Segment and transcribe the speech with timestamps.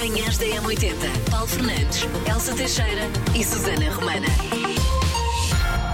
[0.00, 1.30] Manhãs da M80.
[1.30, 3.02] Paulo Fernandes, Elsa Teixeira
[3.38, 4.26] e Susana Romana.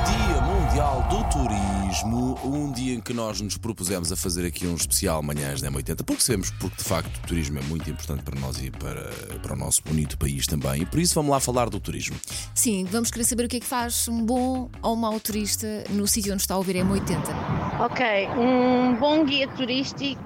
[0.06, 4.76] Dia Mundial do Turismo, um dia em que nós nos propusemos a fazer aqui um
[4.76, 8.38] especial Manhãs da M80, porque sabemos porque de facto o turismo é muito importante para
[8.38, 9.10] nós e para,
[9.42, 12.14] para o nosso bonito país também, e por isso vamos lá falar do turismo.
[12.54, 16.06] Sim, vamos querer saber o que é que faz um bom ou mau turista no
[16.06, 17.80] sítio onde está a ouvir M80.
[17.80, 20.22] Ok, um bom guia turístico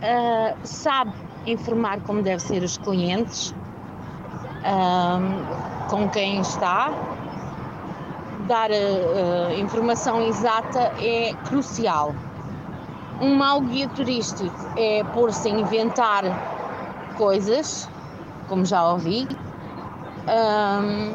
[0.00, 1.12] ah, sabe
[1.46, 3.54] informar como deve ser os clientes,
[4.64, 5.44] ahm,
[5.88, 6.90] com quem está.
[8.46, 12.14] Dar ah, informação exata é crucial.
[13.20, 16.24] Um mau guia turístico é pôr-se a inventar
[17.16, 17.88] coisas,
[18.48, 19.28] como já ouvi,
[20.26, 21.12] ahm,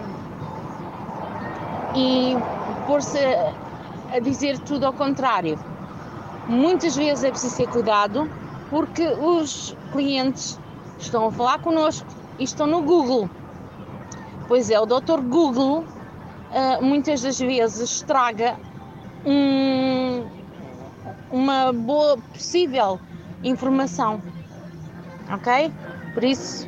[1.96, 2.38] e
[2.86, 3.54] pôr-se a-
[4.16, 5.60] a dizer tudo ao contrário.
[6.48, 8.30] Muitas vezes é preciso ter cuidado
[8.70, 10.60] porque os clientes
[11.00, 12.08] estão a falar connosco
[12.40, 13.30] e estão no Google.
[14.48, 15.20] Pois é, o Dr.
[15.22, 15.86] Google
[16.52, 18.56] ah, muitas das vezes estraga
[19.26, 20.26] um-
[21.32, 23.00] uma boa possível
[23.44, 24.22] informação.
[25.30, 25.72] Ok?
[26.14, 26.68] Por isso,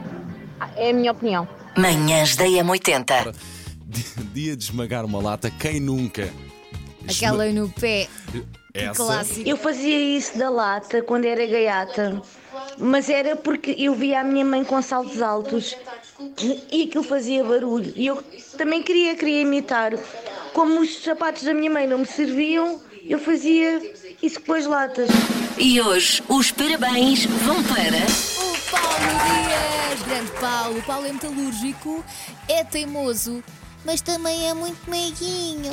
[0.76, 1.48] é a minha opinião.
[1.78, 3.34] Manhãs da M80.
[4.34, 6.30] Dia de esmagar uma lata, quem nunca?
[7.10, 8.08] Aquela no pé,
[8.74, 9.40] Essa?
[9.46, 12.22] Eu fazia isso da lata quando era gaiata,
[12.78, 15.76] mas era porque eu via a minha mãe com saltos altos
[16.72, 17.92] e aquilo fazia barulho.
[17.96, 18.24] E eu
[18.58, 19.94] também queria, queria imitar.
[20.54, 23.82] Como os sapatos da minha mãe não me serviam, eu fazia
[24.22, 25.10] isso com as latas.
[25.58, 27.98] E hoje os parabéns vão para.
[28.38, 30.78] O Paulo Dias, grande Paulo.
[30.78, 32.06] O Paulo é metalúrgico,
[32.48, 33.44] é teimoso,
[33.86, 35.72] mas também é muito meiguinho.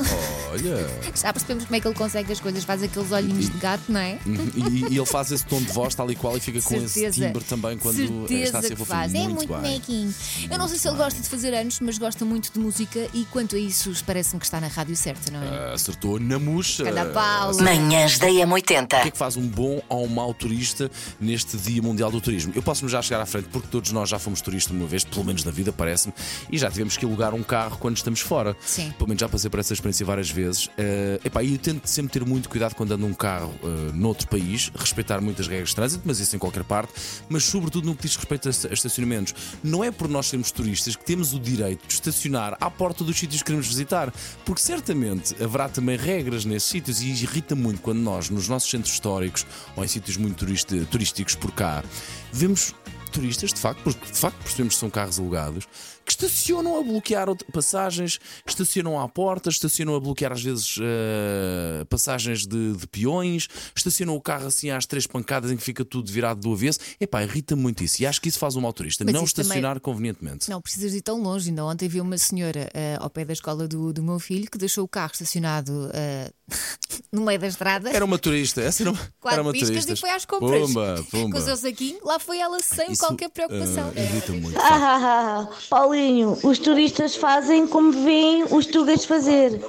[0.51, 0.87] Olha.
[1.15, 3.99] Já percebemos como é que ele consegue as coisas, faz aqueles olhinhos de gato, não
[3.99, 4.17] é?
[4.25, 6.89] E, e ele faz esse tom de voz tal e qual e fica com esse
[6.89, 7.25] Certeza.
[7.27, 8.97] timbre também quando Certeza está a ser que fofinho.
[8.97, 9.13] faz.
[9.13, 9.61] é muito bem.
[9.61, 10.13] meiguinho.
[10.49, 11.03] Eu não sei se ele bem.
[11.05, 14.45] gosta de fazer anos, mas gosta muito de música e quanto a isso, parece-me que
[14.45, 15.73] está na rádio certa, não é?
[15.73, 16.83] Acertou na murcha.
[16.83, 17.61] Cada Paulo.
[17.63, 18.29] Manhãs da O
[18.61, 19.11] que é M80.
[19.11, 20.89] que faz um bom ou um mau turista
[21.19, 22.53] neste Dia Mundial do Turismo?
[22.55, 25.25] Eu posso-me já chegar à frente porque todos nós já fomos turistas uma vez, pelo
[25.25, 26.13] menos na vida, parece-me,
[26.51, 28.55] e já tivemos que alugar um carro quando estamos fora.
[28.65, 28.91] Sim.
[28.97, 30.69] Pelo menos já passei por essa experiência várias vezes.
[30.77, 34.27] Eh, epá, e eu tento sempre ter muito cuidado quando ando num carro eh, noutro
[34.27, 36.91] país, respeitar muitas regras de trânsito, mas isso em qualquer parte,
[37.29, 39.33] mas sobretudo no que diz respeito a esta- a estacionamentos.
[39.63, 43.17] Não é por nós sermos turistas que temos o direito de estacionar à porta dos
[43.17, 44.13] sítios que queremos visitar,
[44.45, 48.93] porque certamente haverá também regras nesses sítios e irrita muito quando nós, nos nossos centros
[48.93, 50.45] históricos ou em sítios muito
[50.89, 51.83] turísticos por cá,
[52.31, 52.73] vemos
[53.09, 55.65] turistas, de facto, porque de facto percebemos que são carros alugados,
[56.05, 62.45] que estacionam a bloquear passagens, estacionam à porta, estacionam a bloquear às vezes eh, passagens
[62.47, 66.39] de, de peões, estacionam o carro assim às três pancadas em que fica tudo virado
[66.39, 66.79] do avesso.
[66.99, 68.01] Epá, irrita muito isso.
[68.01, 70.49] E acho que isso faz um mau turista, Mas não isso também- estacionar convenientemente.
[70.49, 71.49] Não precisas ir tão longe.
[71.49, 74.57] Ainda ontem vi uma senhora eh, ao pé da escola do, do meu filho que
[74.57, 76.31] deixou o carro estacionado eh,
[77.11, 77.89] no meio da estrada.
[77.89, 79.93] Era uma turista, essa era uma, era Quatro uma piscas turista.
[79.93, 80.61] e foi às compras.
[80.67, 81.31] Pumba, pumba.
[81.31, 83.91] Com o seu saquinho, lá foi ela sem Isso, qualquer preocupação.
[83.95, 84.59] eh, irrita muito.
[84.59, 89.59] Ah, Paulinho, os turistas fazem como veem os tugas fazer.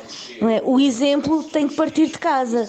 [0.41, 0.61] Não é?
[0.65, 2.69] O exemplo tem que partir de casa.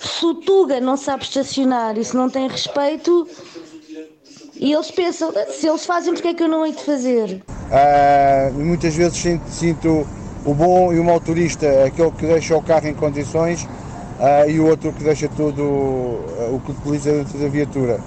[0.00, 3.26] Se o tuga não sabe estacionar e se não tem respeito,
[4.54, 7.42] e eles pensam, se eles fazem, porque é que eu não hei de fazer?
[7.70, 10.06] Ah, muitas vezes sinto, sinto
[10.44, 13.66] o bom e o mau turista, aquele que deixa o carro em condições
[14.20, 15.62] ah, e o outro que deixa tudo,
[16.38, 18.00] ah, o que utiliza dentro da viatura.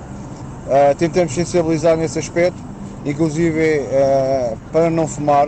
[0.68, 2.60] Ah, tentamos sensibilizar nesse aspecto,
[3.06, 3.82] inclusive
[4.72, 5.48] para não fumar,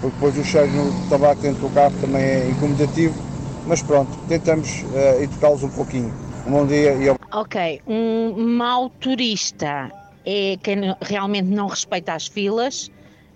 [0.00, 3.14] porque depois o cheiro no tabaco dentro do carro também é incomodativo,
[3.66, 4.84] mas pronto, tentamos
[5.20, 6.12] educá-los um pouquinho.
[6.46, 9.90] Um bom dia e Ok, um mau turista
[10.26, 12.90] é quem realmente não respeita as filas.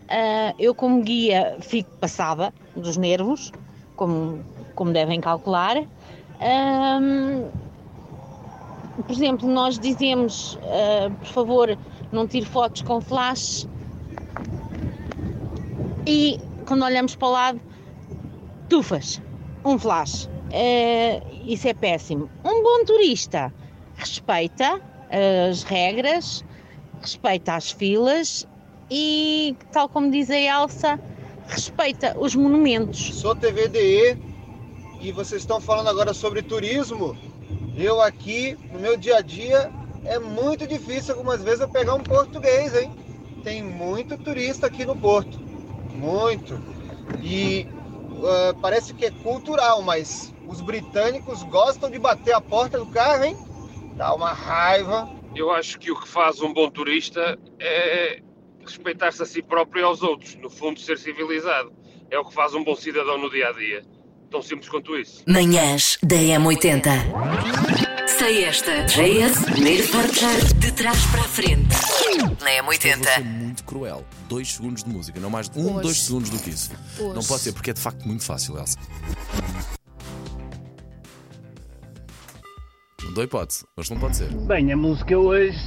[0.08, 3.52] Ah, eu, como guia, fico passada dos nervos,
[3.96, 4.38] como,
[4.74, 5.82] como devem calcular.
[6.40, 7.50] Ahm,
[9.02, 11.78] por exemplo, nós dizemos, ah, por favor,
[12.12, 13.66] não tire fotos com flash.
[16.06, 17.60] E quando olhamos para o lado,
[18.68, 19.20] tufas,
[19.64, 20.28] um flash.
[20.52, 22.30] Eh, isso é péssimo.
[22.44, 23.52] Um bom turista
[23.96, 24.80] respeita
[25.50, 26.44] as regras,
[27.00, 28.46] respeita as filas
[28.90, 31.00] e, tal como diz a Elsa,
[31.48, 33.14] respeita os monumentos.
[33.14, 34.16] Sou TVDE
[35.00, 37.16] e vocês estão falando agora sobre turismo.
[37.76, 39.70] Eu aqui, no meu dia a dia,
[40.04, 42.90] é muito difícil algumas vezes eu pegar um português, hein?
[43.42, 45.38] Tem muito turista aqui no Porto.
[45.94, 46.60] Muito.
[47.22, 47.68] E
[48.24, 53.24] ah, parece que é cultural, mas os britânicos gostam de bater a porta do carro,
[53.24, 53.36] hein?
[53.94, 55.10] Dá uma raiva.
[55.34, 58.22] Eu acho que o que faz um bom turista é
[58.60, 60.34] respeitar-se a si próprio e aos outros.
[60.36, 61.72] No fundo, ser civilizado.
[62.10, 63.82] É o que faz um bom cidadão no dia a dia.
[64.30, 65.22] Tão simples quanto isso.
[65.26, 66.82] Manhãs da M80.
[68.06, 68.84] Sei esta.
[68.84, 71.68] JS, primeiro portar de trás para a frente.
[72.42, 73.24] Na Vou ser M80.
[73.24, 74.04] muito cruel.
[74.28, 75.82] Dois segundos de música, não mais de um, Hoje.
[75.82, 76.70] dois segundos do que isso.
[76.98, 77.14] Hoje.
[77.14, 78.76] Não pode ser, porque é de facto muito fácil, Elsa.
[83.04, 83.64] Não dou hipótese.
[83.76, 84.28] Hoje não pode ser.
[84.46, 85.58] Bem, a música hoje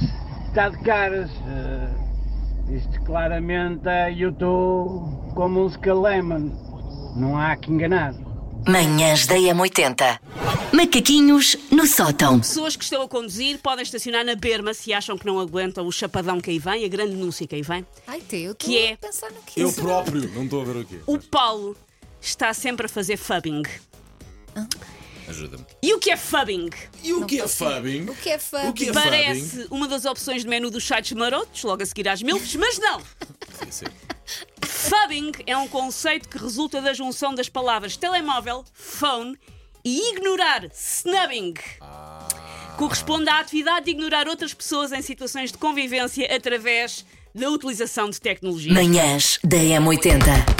[0.48, 1.30] está de caras.
[1.30, 6.50] Eh, isto claramente é YouTube com a música Lemon.
[7.16, 8.14] Não há que enganar.
[8.68, 10.18] Manhãs da M80.
[10.72, 12.38] Macaquinhos no sótão.
[12.40, 15.92] Pessoas que estão a conduzir podem estacionar na berma se acham que não aguentam o
[15.92, 17.84] chapadão que aí vem, a grande denúncia que aí vem.
[18.06, 18.92] Ai, Tê, eu estou Que é?
[18.92, 19.80] a pensar no que Eu isso.
[19.80, 21.00] próprio não estou a ver o quê.
[21.06, 21.76] O Paulo
[22.20, 23.62] está sempre a fazer fubbing.
[25.28, 25.64] Ajuda-me.
[25.82, 26.70] E o que é fubbing?
[27.02, 28.04] E o que é fubbing?
[28.10, 28.68] O que é fã?
[28.68, 32.08] O que é Parece uma das opções de menu dos sites marotos, logo a seguir
[32.08, 33.00] às milfs, mas não!
[33.00, 33.70] fubbing?
[33.70, 33.84] Sim, sim.
[34.80, 39.36] Fubbing é um conceito que resulta da junção das palavras telemóvel, phone
[39.84, 41.52] e ignorar, snubbing.
[42.78, 47.04] Corresponde à atividade de ignorar outras pessoas em situações de convivência através
[47.34, 48.72] da utilização de tecnologia.
[48.72, 50.59] Manhãs da M80.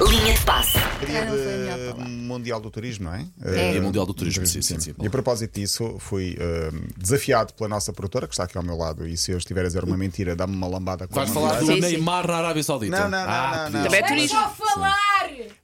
[0.00, 0.78] Linha de passe.
[1.04, 2.04] Dia palavra.
[2.08, 3.26] Mundial do Turismo, não é?
[3.42, 3.72] É.
[3.72, 4.94] Dia Mundial do Turismo, sim, sim, sim.
[5.00, 8.76] E a propósito disso, fui eh, desafiado pela nossa produtora, que está aqui ao meu
[8.76, 11.58] lado, e se eu estiver a dizer uma mentira, dá-me uma lambada com Vais falar
[11.58, 11.80] do Sim, sim.
[11.80, 12.96] Neymar na Arábia Saudita?
[12.96, 13.82] Não, não, não, Ah, não, não.
[13.84, 14.38] Também é turismo.
[14.50, 14.96] falar!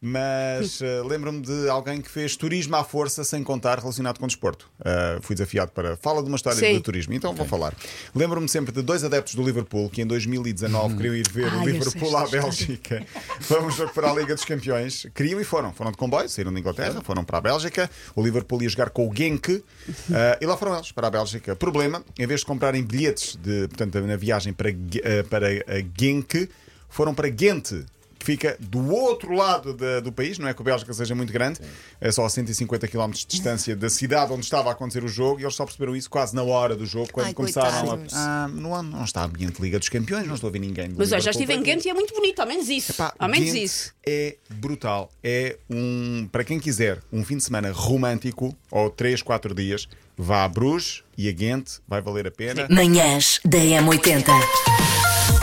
[0.01, 4.69] Mas eh, lembro-me de alguém que fez turismo à força sem contar relacionado com desporto.
[4.85, 5.97] Eh, fui desafiado para.
[5.97, 6.75] Fala de uma história Sim.
[6.75, 7.75] de turismo, então vou falar.
[8.15, 11.65] Lembro-me sempre de dois adeptos do Liverpool que em 2019 queriam ir ver Ai, o
[11.65, 13.05] Liverpool à Bélgica.
[13.49, 15.07] Vamos para a Liga dos Campeões.
[15.15, 15.73] Queriam e foram.
[15.73, 17.91] Foram de comboio, saíram da Inglaterra, foram para a Bélgica.
[18.17, 19.63] O Liverpool ia jogar com o Genk
[20.11, 21.55] eh, e lá foram eles para a Bélgica.
[21.55, 26.49] Problema: em vez de comprarem bilhetes de, portanto, na viagem para, eh, para eh, Genk,
[26.89, 27.85] foram para Ghent
[28.25, 31.33] que fica do outro lado da- do país, não é que a Bélgica seja muito
[31.33, 31.61] grande,
[32.01, 35.41] é só a 150 km de distância da cidade onde estava a acontecer o jogo,
[35.41, 38.15] e eles só perceberam isso quase na hora do jogo, quando Ai, começaram coitados.
[38.15, 38.45] a.
[38.45, 40.91] Ah, não, não está ambiente Liga dos Campeões, não estou a ver ninguém.
[40.97, 42.93] Mas olha, já estive em Ghent e é muito bonito, ao menos isso.
[42.93, 43.93] Epá, ao menos Ghent isso.
[44.07, 45.11] É brutal.
[45.23, 46.27] É um.
[46.33, 49.87] Para quem quiser um fim de semana romântico, ou 3, 4 dias,
[50.17, 52.67] vá a Bruges e a Ghent, vai valer a pena.
[52.71, 54.84] Manhãs da M80.